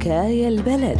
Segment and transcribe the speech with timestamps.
[0.00, 0.98] حكاية البلد.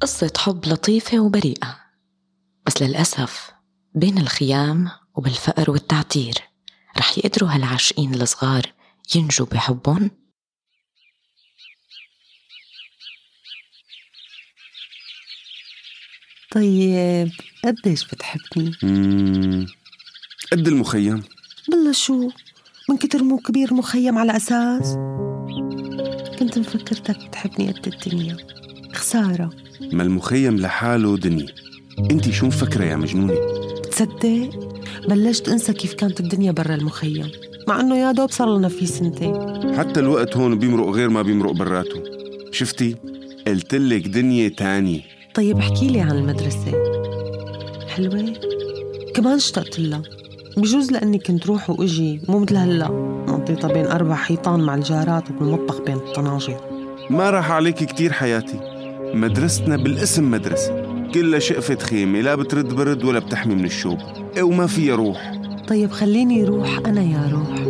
[0.00, 1.91] قصة حب لطيفة وبريئة.
[2.66, 3.50] بس للأسف
[3.94, 6.34] بين الخيام وبالفقر والتعتير
[6.98, 8.72] رح يقدروا هالعاشقين الصغار
[9.14, 10.10] ينجوا بحبهم؟
[16.50, 17.30] طيب
[17.64, 18.72] قديش بتحبني؟
[20.52, 21.22] قد المخيم
[21.68, 22.30] بالله شو؟
[22.88, 24.94] من كتر مو كبير مخيم على أساس؟
[26.38, 28.36] كنت مفكرتك بتحبني قد الدنيا
[28.94, 29.50] خسارة
[29.92, 31.61] ما المخيم لحاله دنيا
[31.98, 33.34] انتي شو مفكرة يا مجنونة؟
[33.90, 34.50] تصدق؟
[35.08, 37.30] بلشت انسى كيف كانت الدنيا برا المخيم
[37.68, 39.34] مع انه يا دوب صار لنا فيه سنتين.
[39.78, 42.02] حتى الوقت هون بيمرق غير ما بيمرق براته.
[42.52, 42.96] شفتي؟
[43.46, 45.00] قلتلك دنيا تانية.
[45.34, 46.72] طيب احكي لي عن المدرسة.
[47.88, 48.32] حلوة؟
[49.14, 50.02] كمان اشتقت لها.
[50.56, 52.90] بجوز لأني كنت روح وأجي مو مثل هلأ.
[53.28, 56.60] مضيتها بين أربع حيطان مع الجارات وبالمطبخ بين الطناجر.
[57.10, 58.60] ما راح عليك كتير حياتي.
[59.14, 60.81] مدرستنا بالاسم مدرسة.
[61.14, 63.98] كلها شقفة خيمة لا بترد برد ولا بتحمي من الشوب.
[64.36, 65.32] إيه وما فيها روح؟
[65.68, 67.60] طيب خليني روح أنا يا روح.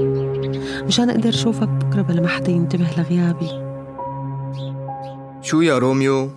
[0.87, 3.49] مشان أقدر أشوفك بكرة بلا ما حدا ينتبه لغيابي.
[5.43, 6.31] شو يا روميو؟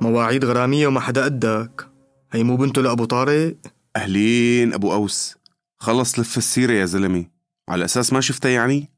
[0.00, 1.88] مواعيد غرامية وما حدا قدك.
[2.32, 3.56] هي مو بنته لأبو طارق؟
[3.96, 5.36] أهلين أبو أوس.
[5.78, 7.24] خلص لف السيرة يا زلمة.
[7.68, 8.90] على أساس ما شفتها يعني؟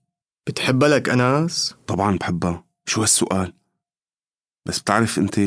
[0.46, 2.64] بتحبها لك أناس؟ طبعا بحبها.
[2.86, 3.52] شو هالسؤال؟
[4.66, 5.40] بس بتعرف أنت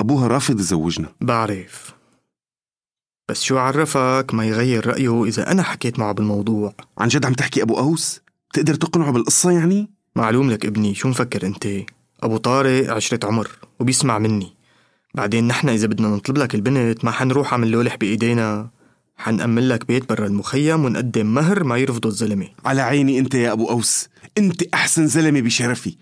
[0.00, 1.08] أبوها رافض يزوجنا.
[1.20, 1.94] بعرف.
[3.28, 6.74] بس شو عرفك؟ ما يغير رأيه إذا أنا حكيت معه بالموضوع.
[6.98, 8.20] عن جد عم تحكي أبو أوس؟
[8.52, 11.68] تقدر تقنعه بالقصة يعني؟ معلوم لك ابني شو مفكر أنت؟
[12.22, 13.50] أبو طارق عشرة عمر
[13.80, 14.52] وبيسمع مني.
[15.14, 18.70] بعدين نحن إذا بدنا نطلب لك البنت ما حنروح عم نلولح بإيدينا.
[19.16, 22.48] حنأمن لك بيت برا المخيم ونقدم مهر ما يرفضه الزلمة.
[22.64, 24.08] على عيني أنت يا أبو أوس.
[24.38, 25.96] أنت أحسن زلمة بشرفي.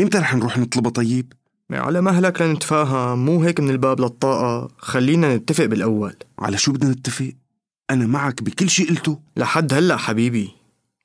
[0.00, 1.32] إمتى رح نروح نطلبها طيب؟
[1.78, 6.14] على مهلك لنتفاهم مو هيك من الباب للطاقة؟ خلينا نتفق بالأول.
[6.38, 7.32] على شو بدنا نتفق؟
[7.90, 9.18] أنا معك بكل شي قلته.
[9.36, 10.50] لحد هلأ حبيبي.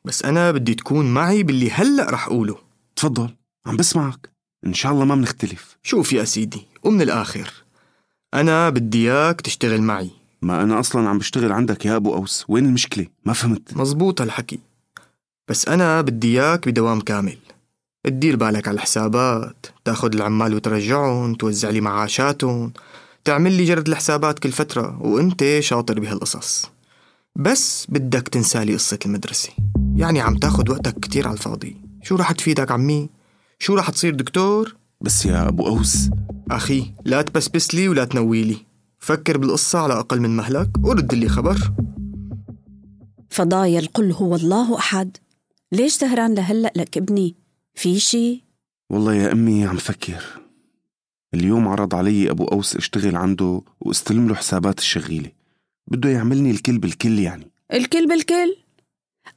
[0.06, 2.58] بس أنا بدي تكون معي باللي هلأ رح أقوله.
[2.96, 3.30] تفضل
[3.66, 4.30] عم بسمعك.
[4.66, 5.78] إن شاء الله ما بنختلف.
[5.84, 7.54] شوف يا سيدي ومن الآخر
[8.34, 10.10] أنا بدي إياك تشتغل معي.
[10.42, 12.46] ما أنا أصلا عم بشتغل عندك يا أبو أوس.
[12.48, 13.78] وين المشكلة؟ ما فهمت.
[13.78, 14.60] مزبوط هالحكي.
[15.48, 17.38] بس أنا بدي إياك بدوام كامل.
[18.10, 22.74] تدير بالك على الحسابات تاخد العمال وترجعهم توزع لي معاشاتهم
[23.26, 26.66] تعمل لي جرد الحسابات كل فترة وانت شاطر بهالقصص.
[27.36, 29.50] بس بدك تنسالي قصة المدرسة.
[29.96, 31.78] يعني عم تاخد وقتك كتير على الفاضي.
[32.04, 33.10] شو رح تفيدك عمي؟
[33.60, 36.10] شو رح تصير دكتور؟ بس يا أبو أوس.
[36.52, 38.58] أخي لا تبسبس لي ولا تنوي لي.
[39.00, 41.72] فكر بالقصة على أقل من مهلك ورد لي خبر.
[43.30, 45.18] فضايل قل هو الله أحد؟
[45.72, 47.45] ليش سهران لهلأ لك ابني؟
[47.76, 48.44] في شي؟
[48.90, 50.24] والله يا أمي عم فكر.
[51.34, 55.32] اليوم عرض علي أبو أوس اشتغل عنده واستلم له حسابات الشغيلة.
[55.88, 57.52] بده يعملني الكل بالكل يعني.
[57.74, 58.56] الكل بالكل؟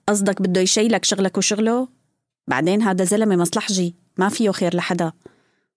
[0.08, 1.88] قصدك بده يشيلك شغلك وشغله؟
[2.48, 5.12] بعدين هذا زلمة مصلحجي ما فيه خير لحدا.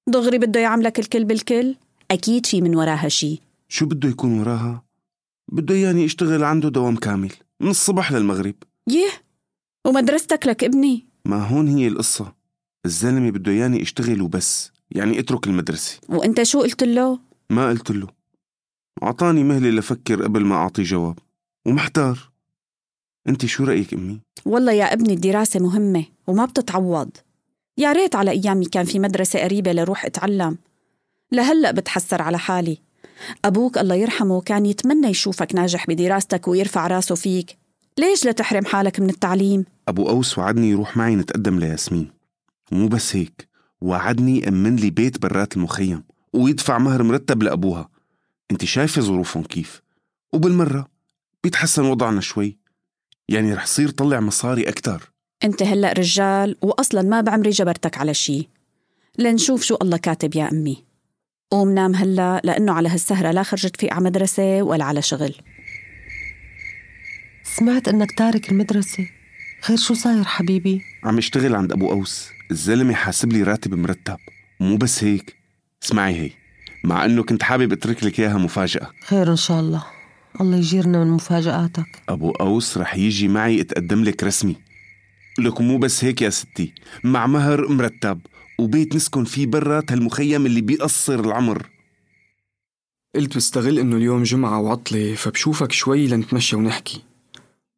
[0.07, 1.75] دغري بده يعملك الكل بالكل؟
[2.11, 3.39] أكيد في من وراها شي.
[3.69, 4.83] شو بده يكون وراها؟
[5.51, 8.55] بده ياني اشتغل عنده دوام كامل من الصبح للمغرب.
[8.89, 9.09] يه
[9.87, 11.05] ومدرستك لك ابني.
[11.25, 12.40] ما هون هي القصة.
[12.85, 15.99] الزلمة بده ياني اشتغل وبس يعني اترك المدرسة.
[16.09, 17.19] وانت شو قلت له؟
[17.49, 18.07] ما قلت له.
[19.03, 21.19] أعطاني مهلة لفكر قبل ما أعطي جواب.
[21.67, 22.31] ومحتار.
[23.27, 27.09] أنت شو رأيك أمي؟ والله يا ابني الدراسة مهمة وما بتتعوض.
[27.77, 30.57] يا ريت على أيامي كان في مدرسة قريبة لروح أتعلم.
[31.31, 32.77] لهلأ بتحسر على حالي.
[33.45, 37.57] أبوك الله يرحمه كان يتمنى يشوفك ناجح بدراستك ويرفع راسه فيك.
[37.99, 42.20] ليش لا تحرم حالك من التعليم؟ أبو أوس وعدني يروح معي نتقدم لياسمين.
[42.71, 43.47] ومو بس هيك
[43.81, 46.03] وعدني يأمن لي بيت برات المخيم
[46.33, 47.89] ويدفع مهر مرتب لأبوها.
[48.51, 49.81] أنت شايفة ظروفهم كيف؟
[50.33, 50.87] وبالمرة
[51.43, 52.57] بيتحسن وضعنا شوي.
[53.29, 55.11] يعني رح صير طلع مصاري أكتر.
[55.43, 58.49] أنت هلأ رجال وأصلا ما بعمري جبرتك على شي.
[59.17, 60.83] لنشوف شو الله كاتب يا أمي.
[61.51, 65.35] قوم نام هلأ لأنه على هالسهرة لا خرجت فيك على مدرسة ولا على شغل.
[67.43, 69.09] سمعت إنك تارك المدرسة.
[69.61, 72.29] خير شو صاير حبيبي؟ عم اشتغل عند أبو أوس.
[72.51, 74.17] الزلمة حاسب لي راتب مرتب.
[74.59, 75.35] ومو بس هيك.
[75.83, 76.31] اسمعي هي.
[76.83, 78.91] مع إنه كنت حابب أترك لك إياها مفاجأة.
[79.05, 79.85] خير إن شاء الله.
[80.41, 82.01] الله يجيرنا من مفاجآتك.
[82.09, 84.55] أبو أوس رح يجي معي أتقدم لك رسمي.
[85.39, 86.73] لك مو بس هيك يا ستي.
[87.03, 88.21] مع مهر مرتب.
[88.59, 91.69] وبيت نسكن فيه برات هالمخيم اللي بيقصر العمر.
[93.15, 97.01] قلت بستغل إنه اليوم جمعة وعطلة فبشوفك شوي لنتمشى ونحكي.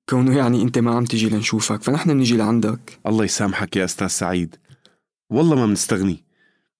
[0.09, 2.99] كونه يعني أنت ما عم تجي لنشوفك فنحن بنجي لعندك.
[3.07, 4.55] الله يسامحك يا أستاذ سعيد.
[5.29, 6.23] والله ما بنستغني.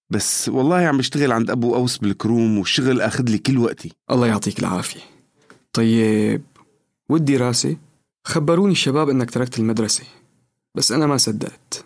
[0.09, 3.91] بس والله عم بشتغل عند أبو أوس بالكروم والشغل آخذ لي كل وقتي.
[4.11, 4.99] الله يعطيك العافية.
[5.73, 6.41] طيب
[7.09, 7.77] والدراسة؟
[8.27, 10.03] خبروني الشباب إنك تركت المدرسة.
[10.75, 11.85] بس أنا ما صدقت.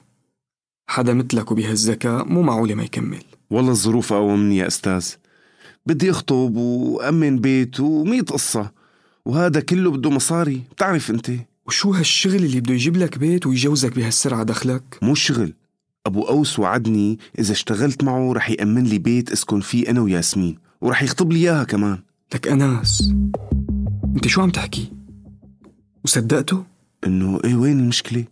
[0.89, 3.23] حدا مثلك وبهالذكاء مو معقولة ما يكمل.
[3.49, 5.07] والله الظروف اقوى مني يا أستاذ.
[5.85, 8.71] بدي أخطب وأمن بيت ومية قصة.
[9.27, 10.61] وهذا كله بده مصاري.
[10.71, 11.31] بتعرف انت.
[11.65, 15.53] وشو هالشغل اللي بده يجيب لك بيت ويجوزك بهالسرعة دخلك؟ مو الشغل
[16.05, 21.03] أبو أوس وعدني إذا اشتغلت معه رح يأمن لي بيت أسكن فيه أنا وياسمين ورح
[21.03, 21.99] يخطب لي إياها كمان.
[22.33, 23.13] لك أناس.
[24.15, 24.91] أنت شو عم تحكي؟
[26.03, 26.63] وصدقته؟
[27.07, 28.25] إنه إيه وين المشكلة؟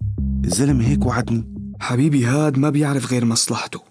[0.45, 1.43] الزلمة هيك وعدني.
[1.79, 3.81] حبيبي هاد ما بيعرف غير مصلحته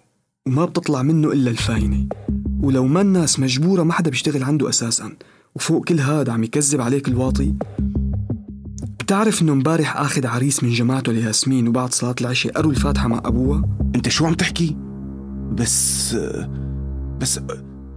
[0.47, 2.09] وما بتطلع منه إلا الفاينة.
[2.61, 5.17] ولو ما الناس مجبورة ما حدا بيشتغل عنده أساسا.
[5.56, 7.55] وفوق كل هاد عم يكذب عليك الواطي؟
[9.01, 13.62] بتعرف إنه امبارح آخذ عريس من جماعته لياسمين وبعد صلاة العشاء قروا الفاتحة مع أبوها؟
[13.95, 14.77] أنت شو عم تحكي؟
[15.53, 16.17] بس
[17.21, 17.41] بس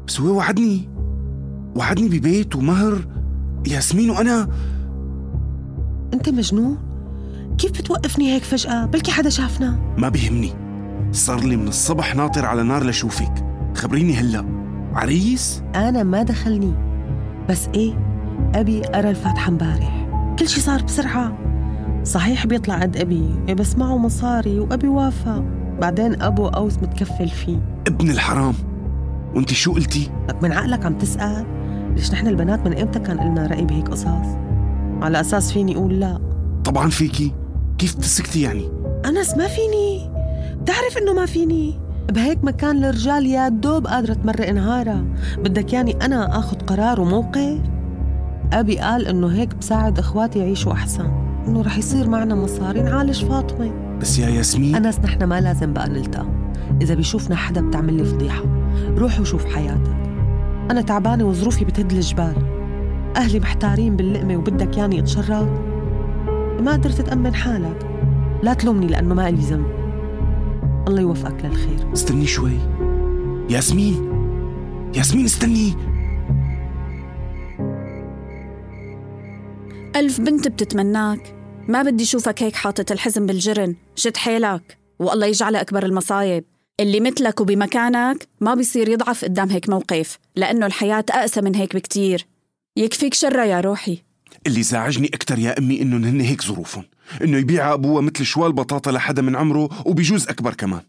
[0.07, 0.89] بس هو وعدني.
[1.75, 3.07] وعدني ببيت ومهر.
[3.67, 4.47] ياسمين وأنا.
[6.13, 6.77] أنت مجنون؟
[7.57, 9.95] كيف بتوقفني هيك فجأة؟ بلكي حدا شافنا.
[9.97, 10.53] ما بيهمني.
[11.11, 13.45] صار لي من الصبح ناطر على نار لشوفك.
[13.75, 14.45] خبريني هلا.
[14.93, 16.86] عريس؟ أنا ما دخلني.
[17.49, 17.93] بس إيه
[18.55, 20.07] أبي قرا الفاتحة امبارح.
[20.39, 21.37] كل شي صار بسرعة.
[22.03, 25.43] صحيح بيطلع قد أبي بس معه مصاري وأبي وافق.
[25.81, 27.57] بعدين أبو أوس متكفل فيه.
[27.87, 28.53] ابن الحرام
[29.35, 31.45] وأنت شو قلتي؟ لك من عقلك عم تسأل؟
[31.95, 34.37] ليش نحن البنات من إمتى كان لنا رأي بهيك قصص؟
[35.01, 36.19] على أساس فيني أقول لا.
[36.65, 37.33] طبعا فيكي.
[37.77, 38.69] كيف بتسكتي يعني؟
[39.05, 40.09] أنس ما فيني.
[40.61, 41.79] بتعرف إنه ما فيني؟
[42.11, 45.05] بهيك مكان الرجال يا دوب قادرة تمرق نهارها.
[45.37, 47.59] بدك يعني أنا آخذ قرار وموقف
[48.53, 51.05] أبي قال إنه هيك بساعد إخواتي يعيشوا أحسن
[51.47, 54.75] إنه رح يصير معنا مصاري نعالج فاطمة؟ بس يا ياسمين.
[54.75, 56.25] أنس نحن ما لازم بقى نلتقى
[56.81, 58.43] إذا بيشوفنا حدا بتعمل لي فضيحة
[58.97, 59.97] روح وشوف حياتك.
[60.71, 62.35] أنا تعبانة وظروفي بتهد الجبال.
[63.15, 65.47] أهلي محتارين باللقمة وبدك يعني اتشرط
[66.61, 67.89] ما قدرت تأمن حالك.
[68.43, 69.67] لا تلومني لأنه ما إلي ذنب.
[70.87, 71.93] الله يوفقك للخير.
[71.93, 72.57] استني شوي.
[73.49, 73.95] ياسمين.
[74.95, 75.73] ياسمين استني.
[79.97, 81.35] ألف بنت بتتمناك.
[81.67, 83.75] ما بدي شوفك هيك حاطط الحزن بالجرن.
[83.95, 84.77] شد حيلك.
[84.99, 86.43] والله يجعلها أكبر المصايب.
[86.79, 92.25] اللي مثلك وبمكانك ما بيصير يضعف قدام هيك موقف لأنه الحياة أقسى من هيك بكتير.
[92.75, 93.97] يكفيك شرها يا روحي.
[94.47, 96.83] اللي زعجني أكتر يا أمي إنهم هن هيك ظروفهم.
[97.23, 100.81] إنه يبيع أبوها مثل شوال بطاطا لحدا من عمره وبيجوز أكبر كمان.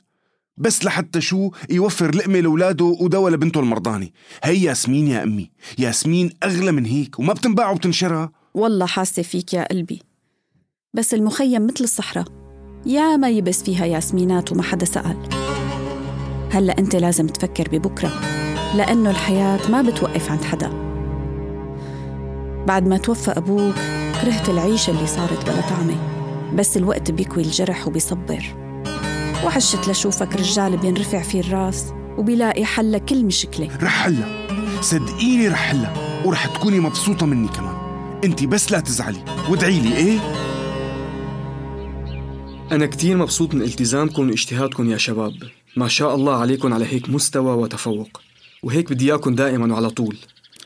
[0.56, 4.08] بس لحتى شو يوفر لقمة لأولاده ودواء لبنته المرضانة.
[4.44, 5.50] هي ياسمين يا أمي.
[5.78, 10.02] ياسمين أغلى من هيك وما بتنباع وبتنشرى والله حاسة فيك يا قلبي.
[10.94, 12.24] بس المخيم مثل الصحراء.
[12.86, 15.16] يا ما يبس فيها ياسمينات وما حدا سأل.
[16.52, 18.12] هلأ أنت لازم تفكر ببكرة
[18.76, 20.68] لأنه الحياة ما بتوقف عند حدا.
[22.66, 23.74] بعد ما توفى أبوك
[24.22, 25.96] كرهت العيشة اللي صارت بلا طعمة.
[26.54, 28.56] بس الوقت بيكوي الجرح وبيصبر.
[29.44, 33.68] وعشت لشوفك رجال بينرفع فيه الراس وبيلاقي حل لكل مشكلة.
[33.82, 34.46] رح حلها.
[34.80, 36.22] صدقيني رح حلها.
[36.24, 37.77] ورح تكوني مبسوطة مني كمان.
[38.24, 39.24] انت بس لا تزعلي.
[39.48, 40.18] وادعي لي إيه؟
[42.72, 45.34] أنا كتير مبسوط من التزامكم واجتهادكم يا شباب.
[45.76, 48.20] ما شاء الله عليكم على هيك مستوى وتفوق.
[48.62, 50.16] وهيك بدي إياكم دائما وعلى طول.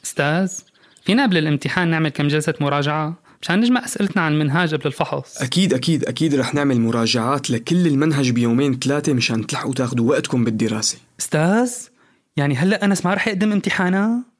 [0.04, 0.52] أستاذ
[1.04, 5.42] فينا قبل الامتحان نعمل كم جلسة مراجعة؟ مشان نجمع أسئلتنا عن المنهاج قبل الفحص.
[5.42, 10.96] أكيد أكيد أكيد رح نعمل مراجعات لكل المنهج بيومين ثلاثة مشان تلحقوا تاخدوا وقتكم بالدراسة.
[11.20, 11.72] أستاذ
[12.36, 14.31] يعني هلأ أنس ما رح يقدم امتحانات؟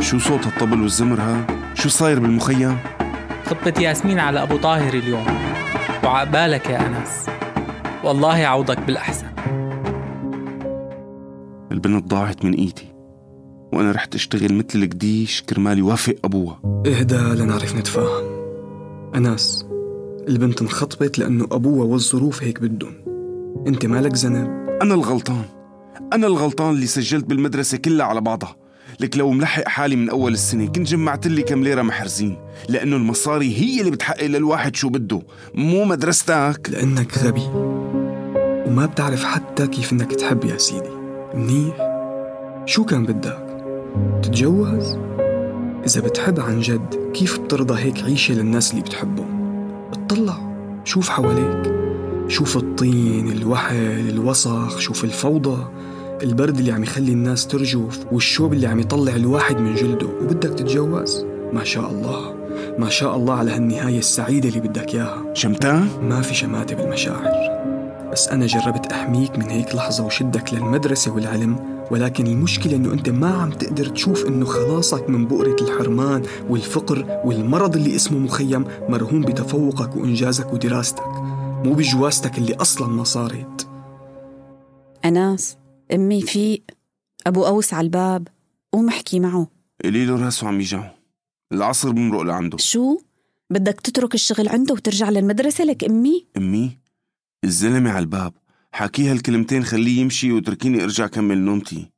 [0.00, 2.78] شو صوت الطبل والزمر ها؟ شو صاير بالمخيم؟
[3.46, 5.26] خطبة ياسمين على أبو طاهر اليوم.
[6.04, 7.26] وعقبالك يا أنس.
[8.04, 9.26] والله يعوضك بالأحسن.
[11.72, 12.88] البنت ضاعت من إيدي.
[13.72, 16.60] وأنا رحت أشتغل مثل القديش كرمال يوافق أبوها.
[16.86, 18.24] اهدى لنعرف نتفاهم
[19.14, 19.66] أناس
[20.28, 22.94] البنت انخطبت لأنه أبوها والظروف هيك بدهم
[23.66, 25.44] أنت مالك ذنب؟ أنا الغلطان.
[26.12, 28.56] أنا الغلطان اللي سجلت بالمدرسة كلها على بعضها.
[29.00, 32.38] لك لو ملحق حالي من أول السنة كنت جمعت لي كم ليرة محرزين
[32.68, 35.22] لأنه المصاري هي اللي بتحقق للواحد شو بده
[35.54, 37.48] مو مدرستك لأنك غبي
[38.66, 40.90] وما بتعرف حتى كيف إنك تحب يا سيدي
[41.34, 41.76] منيح
[42.66, 43.46] شو كان بدك؟
[44.22, 44.98] تتجوز؟
[45.86, 49.38] إذا بتحب عن جد كيف بترضى هيك عيشة للناس اللي بتحبهم؟
[49.92, 50.38] اطلع
[50.84, 51.72] شوف حواليك
[52.28, 55.66] شوف الطين الوحل الوسخ شوف الفوضى
[56.22, 60.06] البرد اللي عم يخلي الناس ترجف والشوب اللي عم يطلع الواحد من جلده.
[60.06, 62.34] وبدك تتجوز؟ ما شاء الله.
[62.78, 65.34] ما شاء الله على هالنهاية السعيدة اللي بدك إياها.
[65.34, 67.58] شمتان؟ ما في شماتة بالمشاعر.
[68.12, 73.28] بس أنا جربت أحميك من هيك لحظة وشدك للمدرسة والعلم ولكن المشكلة إنه أنت ما
[73.28, 79.96] عم تقدر تشوف إنه خلاصك من بؤرة الحرمان والفقر والمرض اللي اسمه مخيم مرهون بتفوقك
[79.96, 81.06] وإنجازك ودراستك.
[81.64, 83.66] مو بجوازتك اللي أصلا ما صارت.
[85.04, 85.56] أناس.
[85.92, 86.62] أمي فيق
[87.26, 88.28] أبو أوس على الباب
[88.72, 89.48] قوم احكي معه.
[89.84, 90.94] قولي له راسه عم يجعه.
[91.52, 92.58] العصر بمرق لعنده.
[92.58, 92.98] شو؟
[93.50, 96.78] بدك تترك الشغل عنده وترجع للمدرسة لك أمي؟ أمي
[97.44, 98.32] الزلمة على الباب.
[98.72, 101.90] حاكي هالكلمتين خليه يمشي وتركيني أرجع كمل نومتي.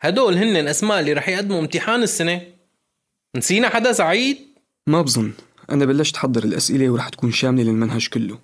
[0.00, 2.42] هدول هن الأسماء اللي رح يقدموا امتحان السنة.
[3.36, 4.38] نسينا حدا سعيد؟
[4.86, 5.32] ما بظن.
[5.70, 8.38] أنا بلشت أحضر الأسئلة ورح تكون شاملة للمنهج كله.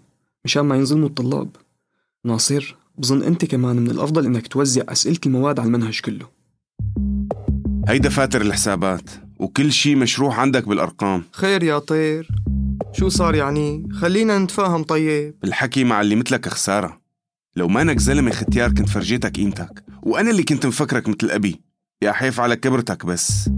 [0.44, 1.56] مشان ما ينظلموا الطلاب.
[2.24, 6.26] ناصر بظن أنت كمان من الأفضل إنك توزع أسئلة المواد على المنهج كله.
[7.88, 11.22] هي دفاتر الحسابات وكل شي مشروح عندك بالأرقام.
[11.32, 12.28] خير يا طير.
[12.92, 15.34] شو صار يعني؟ خلينا نتفاهم طيب.
[15.44, 17.00] الحكي مع اللي مثلك خسارة.
[17.56, 19.84] لو مانك زلمة ختيار كنت فرجيتك قيمتك.
[20.02, 21.60] وأنا اللي كنت مفكرك مثل أبي.
[22.02, 23.50] يا حيف على كبرتك بس.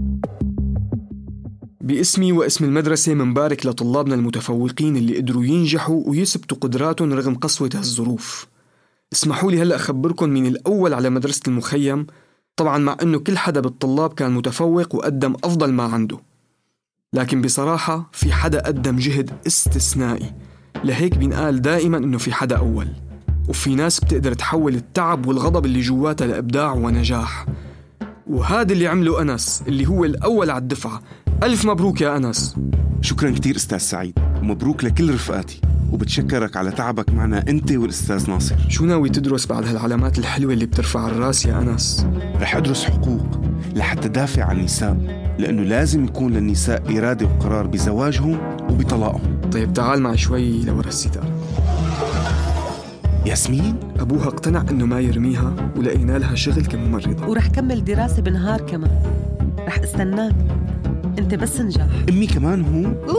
[1.81, 8.47] باسمي واسم المدرسة منبارك لطلابنا المتفوقين اللي قدروا ينجحوا ويثبتوا قدراتهم رغم قسوة هالظروف.
[9.15, 12.07] اسمحوا لي هلأ أخبركم مين الأول على مدرسة المخيم.
[12.55, 16.19] طبعا مع أنه كل حدا بالطلاب كان متفوق وقدم أفضل ما عنده.
[17.13, 20.33] لكن بصراحة في حدا قدم جهد استثنائي.
[20.83, 22.87] لهيك بينقال دائما إنه في حدا أول.
[23.49, 27.45] وفي ناس بتقدر تحول التعب والغضب اللي جواتها لإبداع ونجاح.
[28.27, 31.01] وهذا اللي عمله أنس اللي هو الأول على الدفعة.
[31.43, 32.55] ألف مبروك يا أنس.
[33.01, 34.19] شكرا كتير أستاذ سعيد.
[34.41, 35.61] ومبروك لكل رفقاتي.
[35.91, 38.55] وبتشكرك على تعبك معنا أنت والأستاذ ناصر.
[38.69, 42.07] شو ناوي تدرس بعد هالعلامات الحلوة اللي بترفع الراس يا أنس؟
[42.41, 43.41] رح أدرس حقوق
[43.75, 44.97] لحتى دافع عن النساء
[45.39, 48.37] لأنه لازم يكون للنساء إرادة وقرار بزواجهم
[48.69, 49.41] وبطلاقهم.
[49.51, 51.25] طيب تعال معي شوي لورا الستار
[53.25, 57.27] ياسمين؟ أبوها اقتنع إنه ما يرميها ولقينا لها شغل كممرضة.
[57.27, 58.91] ورح كمل دراسة بنهار كمان.
[59.59, 60.35] رح استناك.
[61.19, 61.87] أنت بس نجاح.
[62.09, 63.11] أمي كمان هو؟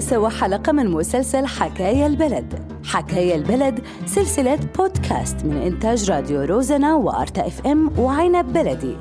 [0.00, 2.54] سوا حلقة من مسلسل حكاية البلد.
[2.84, 8.96] حكاية البلد سلسلة بودكاست من إنتاج راديو روزنا وأرتا إف إم وعنب بلدي.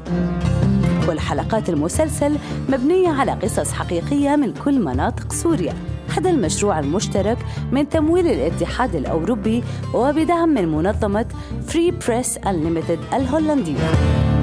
[1.08, 2.36] كل حلقات المسلسل
[2.70, 5.74] مبنية على قصص حقيقية من كل مناطق سوريا.
[6.18, 7.38] هذا المشروع المشترك
[7.72, 11.26] من تمويل الاتحاد الأوروبي وبدعم من منظمة
[11.68, 14.35] Free Press Unlimited الهولندية.